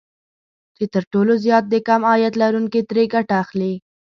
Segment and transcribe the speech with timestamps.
[0.75, 3.73] چې تر ټولو زيات د کم عاید لرونکي ترې ګټه اخلي